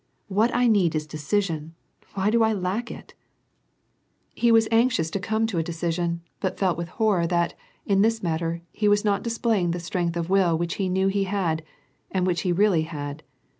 [0.29, 1.75] What I need is decision!
[2.15, 3.13] Why do I lack it?"
[4.33, 6.87] WAR AND PEACE, 251 He was anxious to come to a deoision, but felt with
[6.89, 7.53] horror that,
[7.85, 11.25] in this matter, he was not displaying the strength of will which he knew h(^
[11.27, 11.63] had,
[12.09, 13.21] and which he really had.